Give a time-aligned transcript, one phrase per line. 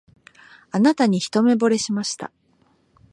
[0.71, 2.31] あなたに一目ぼれしました